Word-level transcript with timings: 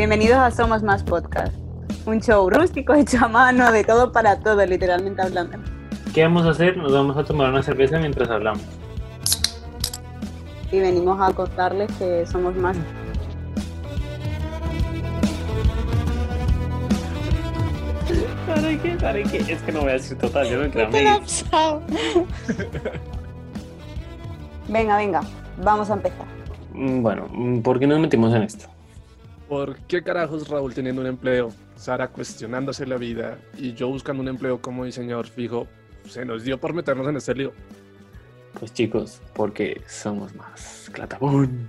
Bienvenidos 0.00 0.38
a 0.38 0.50
Somos 0.50 0.82
Más 0.82 1.02
Podcast, 1.02 1.54
un 2.06 2.22
show 2.22 2.48
rústico 2.48 2.94
hecho 2.94 3.18
a 3.22 3.28
mano, 3.28 3.70
de 3.70 3.84
todo 3.84 4.10
para 4.12 4.40
todo, 4.40 4.64
literalmente 4.64 5.20
hablando. 5.20 5.58
¿Qué 6.14 6.22
vamos 6.22 6.46
a 6.46 6.52
hacer? 6.52 6.74
Nos 6.78 6.90
vamos 6.90 7.18
a 7.18 7.24
tomar 7.24 7.50
una 7.50 7.62
cerveza 7.62 7.98
mientras 7.98 8.30
hablamos. 8.30 8.62
Y 10.72 10.80
venimos 10.80 11.20
a 11.20 11.34
contarles 11.34 11.92
que 11.98 12.24
somos 12.24 12.56
más. 12.56 12.78
¿Para 18.46 18.82
qué? 18.82 18.96
¿Para 18.98 19.22
qué? 19.22 19.52
Es 19.52 19.60
que 19.60 19.70
no 19.70 19.80
voy 19.80 19.90
a 19.90 19.92
decir 19.92 20.16
total, 20.16 20.48
yo 20.48 20.62
no 20.62 20.70
creo 20.70 20.88
Venga, 24.66 24.96
venga, 24.96 25.20
vamos 25.62 25.90
a 25.90 25.92
empezar. 25.92 26.26
Mm, 26.72 27.02
Bueno, 27.02 27.28
¿por 27.62 27.78
qué 27.78 27.86
nos 27.86 28.00
metimos 28.00 28.34
en 28.34 28.44
esto? 28.44 28.79
¿Por 29.50 29.76
qué 29.88 30.00
carajos 30.00 30.46
Raúl 30.46 30.74
teniendo 30.74 31.00
un 31.00 31.08
empleo, 31.08 31.52
Sara 31.74 32.06
cuestionándose 32.06 32.86
la 32.86 32.96
vida 32.98 33.36
y 33.58 33.72
yo 33.72 33.88
buscando 33.88 34.22
un 34.22 34.28
empleo 34.28 34.62
como 34.62 34.84
diseñador 34.84 35.26
fijo, 35.26 35.66
se 36.08 36.24
nos 36.24 36.44
dio 36.44 36.56
por 36.60 36.72
meternos 36.72 37.08
en 37.08 37.16
este 37.16 37.34
lío? 37.34 37.52
Pues 38.60 38.72
chicos, 38.72 39.20
porque 39.34 39.82
somos 39.88 40.32
más. 40.36 40.88
Clatabón. 40.92 41.68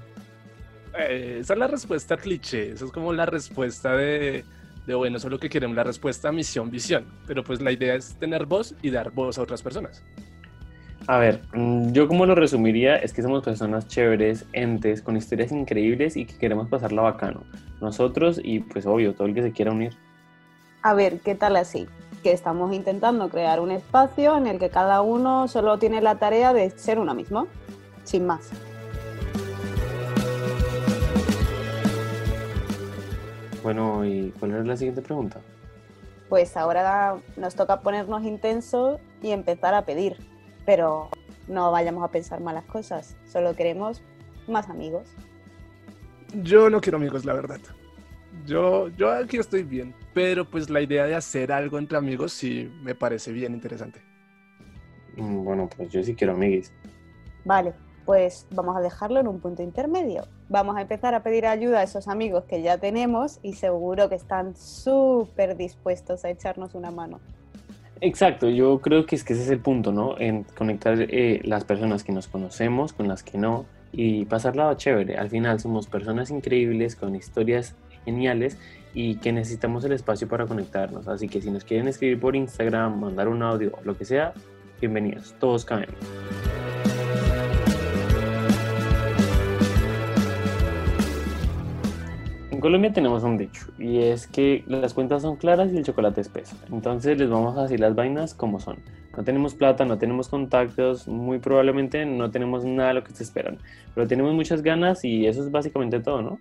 Eh, 0.95 1.39
esa 1.41 1.53
es 1.53 1.59
la 1.59 1.65
respuesta 1.65 2.17
cliché, 2.17 2.73
esa 2.73 2.85
es 2.85 2.91
como 2.91 3.13
la 3.13 3.25
respuesta 3.25 3.95
de, 3.95 4.45
de, 4.85 4.93
bueno, 4.93 5.17
eso 5.17 5.25
es 5.25 5.31
lo 5.31 5.39
que 5.39 5.49
queremos, 5.49 5.75
la 5.75 5.83
respuesta 5.83 6.31
misión, 6.31 6.69
visión. 6.69 7.07
Pero 7.25 7.43
pues 7.43 7.61
la 7.61 7.71
idea 7.71 7.95
es 7.95 8.13
tener 8.19 8.45
voz 8.45 8.75
y 8.83 8.91
dar 8.91 9.09
voz 9.09 9.39
a 9.39 9.41
otras 9.41 9.63
personas. 9.63 10.03
A 11.07 11.17
ver, 11.17 11.41
mm, 11.53 11.91
yo 11.93 12.07
como 12.07 12.25
lo 12.25 12.35
resumiría 12.35 12.95
es 12.95 13.11
que 13.11 13.21
somos 13.21 13.43
personas 13.43 13.87
chéveres, 13.87 14.45
entes, 14.53 15.01
con 15.01 15.17
historias 15.17 15.51
increíbles 15.51 16.15
y 16.15 16.25
que 16.25 16.37
queremos 16.37 16.69
pasarla 16.69 17.01
bacano. 17.01 17.43
Nosotros 17.79 18.39
y 18.43 18.59
pues 18.59 18.85
obvio, 18.85 19.13
todo 19.13 19.27
el 19.27 19.33
que 19.33 19.41
se 19.41 19.51
quiera 19.51 19.71
unir. 19.71 19.97
A 20.83 20.93
ver, 20.93 21.19
¿qué 21.19 21.35
tal 21.35 21.55
así? 21.55 21.87
Que 22.23 22.31
estamos 22.31 22.73
intentando 22.73 23.29
crear 23.29 23.59
un 23.59 23.71
espacio 23.71 24.37
en 24.37 24.45
el 24.45 24.59
que 24.59 24.69
cada 24.69 25.01
uno 25.01 25.47
solo 25.47 25.79
tiene 25.79 26.01
la 26.01 26.15
tarea 26.15 26.53
de 26.53 26.69
ser 26.69 26.99
uno 26.99 27.15
mismo, 27.15 27.47
sin 28.03 28.27
más. 28.27 28.51
Bueno, 33.63 34.05
¿y 34.05 34.33
cuál 34.39 34.55
es 34.55 34.65
la 34.65 34.77
siguiente 34.77 35.01
pregunta? 35.01 35.39
Pues 36.29 36.57
ahora 36.57 37.17
nos 37.37 37.55
toca 37.55 37.81
ponernos 37.81 38.23
intensos 38.23 38.99
y 39.21 39.31
empezar 39.31 39.73
a 39.73 39.85
pedir, 39.85 40.17
pero 40.65 41.09
no 41.47 41.71
vayamos 41.71 42.03
a 42.03 42.09
pensar 42.09 42.39
malas 42.41 42.65
cosas, 42.65 43.15
solo 43.25 43.55
queremos 43.55 44.01
más 44.47 44.69
amigos. 44.69 45.07
Yo 46.43 46.69
no 46.69 46.79
quiero 46.79 46.97
amigos, 46.97 47.25
la 47.25 47.33
verdad. 47.33 47.59
Yo, 48.45 48.87
yo 48.89 49.11
aquí 49.11 49.37
estoy 49.37 49.63
bien, 49.63 49.93
pero 50.13 50.49
pues 50.49 50.69
la 50.69 50.81
idea 50.81 51.05
de 51.05 51.15
hacer 51.15 51.51
algo 51.51 51.77
entre 51.77 51.97
amigos 51.97 52.31
sí 52.31 52.71
me 52.81 52.95
parece 52.95 53.31
bien 53.31 53.53
interesante. 53.53 54.01
Mm, 55.17 55.43
Bueno, 55.43 55.69
pues 55.75 55.89
yo 55.89 56.01
sí 56.01 56.15
quiero 56.15 56.33
amiguis. 56.33 56.71
Vale, 57.43 57.73
pues 58.05 58.47
vamos 58.51 58.77
a 58.77 58.81
dejarlo 58.81 59.19
en 59.19 59.27
un 59.27 59.39
punto 59.39 59.61
intermedio. 59.61 60.27
Vamos 60.49 60.77
a 60.77 60.81
empezar 60.81 61.13
a 61.13 61.23
pedir 61.23 61.45
ayuda 61.45 61.79
a 61.79 61.83
esos 61.83 62.07
amigos 62.07 62.45
que 62.45 62.61
ya 62.61 62.77
tenemos 62.77 63.39
y 63.41 63.53
seguro 63.53 64.09
que 64.09 64.15
están 64.15 64.55
súper 64.55 65.57
dispuestos 65.57 66.23
a 66.25 66.29
echarnos 66.29 66.75
una 66.75 66.91
mano. 66.91 67.19
Exacto, 67.99 68.49
yo 68.49 68.79
creo 68.79 69.05
que 69.05 69.15
es 69.15 69.23
que 69.23 69.33
ese 69.33 69.43
es 69.43 69.49
el 69.49 69.59
punto, 69.59 69.91
¿no? 69.91 70.17
En 70.17 70.43
conectar 70.43 70.95
eh, 70.99 71.41
las 71.43 71.65
personas 71.65 72.03
que 72.03 72.11
nos 72.11 72.27
conocemos 72.27 72.93
con 72.93 73.07
las 73.07 73.21
que 73.21 73.37
no 73.37 73.65
y 73.91 74.25
pasarla 74.25 74.75
chévere. 74.75 75.17
Al 75.17 75.29
final 75.29 75.59
somos 75.59 75.87
personas 75.87 76.31
increíbles 76.31 76.95
con 76.95 77.15
historias 77.15 77.75
geniales 78.05 78.57
y 78.93 79.15
que 79.15 79.31
necesitamos 79.31 79.83
el 79.85 79.91
espacio 79.93 80.27
para 80.27 80.45
conectarnos. 80.45 81.07
Así 81.07 81.27
que 81.27 81.41
si 81.41 81.51
nos 81.51 81.63
quieren 81.63 81.87
escribir 81.87 82.19
por 82.19 82.35
Instagram, 82.35 82.99
mandar 82.99 83.27
un 83.27 83.43
audio, 83.43 83.71
lo 83.83 83.97
que 83.97 84.05
sea, 84.05 84.33
bienvenidos, 84.79 85.35
todos 85.39 85.65
cabemos. 85.65 86.40
Colombia 92.61 92.93
tenemos 92.93 93.23
un 93.23 93.37
dicho 93.37 93.67
y 93.77 93.99
es 93.99 94.27
que 94.27 94.63
las 94.67 94.93
cuentas 94.93 95.23
son 95.23 95.35
claras 95.35 95.73
y 95.73 95.77
el 95.77 95.83
chocolate 95.83 96.21
espeso. 96.21 96.55
Entonces 96.71 97.17
les 97.17 97.29
vamos 97.29 97.57
a 97.57 97.63
decir 97.63 97.79
las 97.79 97.93
vainas 97.93 98.33
como 98.33 98.59
son. 98.59 98.77
No 99.17 99.23
tenemos 99.23 99.53
plata, 99.53 99.83
no 99.83 99.97
tenemos 99.97 100.29
contactos, 100.29 101.07
muy 101.07 101.39
probablemente 101.39 102.05
no 102.05 102.31
tenemos 102.31 102.63
nada 102.63 102.89
de 102.89 102.93
lo 102.95 103.03
que 103.03 103.11
se 103.11 103.23
esperan, 103.23 103.57
pero 103.93 104.07
tenemos 104.07 104.33
muchas 104.33 104.61
ganas 104.61 105.03
y 105.03 105.27
eso 105.27 105.43
es 105.43 105.51
básicamente 105.51 105.99
todo, 105.99 106.21
¿no? 106.21 106.39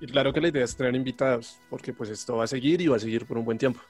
Y 0.00 0.06
claro 0.06 0.32
que 0.32 0.40
la 0.40 0.48
idea 0.48 0.64
es 0.64 0.76
tener 0.76 0.94
invitados, 0.94 1.58
porque 1.70 1.92
pues 1.92 2.10
esto 2.10 2.36
va 2.36 2.44
a 2.44 2.46
seguir 2.46 2.80
y 2.80 2.86
va 2.86 2.96
a 2.96 3.00
seguir 3.00 3.26
por 3.26 3.38
un 3.38 3.44
buen 3.44 3.58
tiempo. 3.58 3.80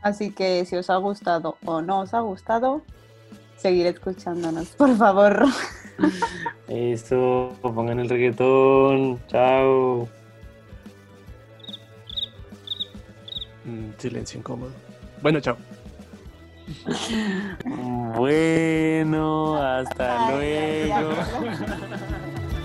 Así 0.00 0.30
que 0.30 0.64
si 0.64 0.76
os 0.76 0.88
ha 0.88 0.96
gustado 0.96 1.58
o 1.64 1.82
no 1.82 2.00
os 2.00 2.14
ha 2.14 2.20
gustado, 2.20 2.82
seguir 3.56 3.86
escuchándonos, 3.86 4.68
por 4.76 4.96
favor. 4.96 5.44
Eso, 6.68 7.52
pongan 7.60 7.98
el 7.98 8.08
reggaetón, 8.08 9.20
chao. 9.26 10.08
Mm, 13.64 13.90
silencio 13.98 14.38
incómodo. 14.38 14.72
Bueno, 15.22 15.40
chao. 15.40 15.56
Bueno, 18.16 19.56
hasta 19.56 20.28
Ay, 20.28 20.88
luego. 20.88 21.12
ay. 21.12 22.60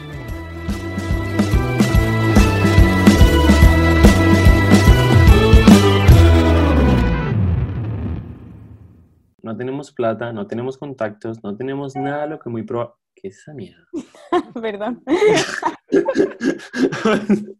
No 9.41 9.55
tenemos 9.55 9.91
plata, 9.91 10.33
no 10.33 10.47
tenemos 10.47 10.77
contactos, 10.77 11.43
no 11.43 11.55
tenemos 11.55 11.95
nada 11.95 12.25
lo 12.25 12.39
que 12.39 12.49
muy 12.49 12.63
probable. 12.63 12.95
¿Qué 13.15 13.27
es 13.29 13.37
esa 13.39 13.53
mierda? 13.53 13.87
Perdón. 14.61 15.03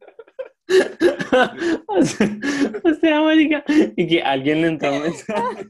o 2.83 2.93
sea, 2.95 3.21
marica, 3.21 3.63
y 3.95 4.07
que 4.07 4.21
alguien 4.21 4.61
le 4.61 4.67
entró 4.67 4.93
un 4.93 5.01
mensaje. 5.03 5.67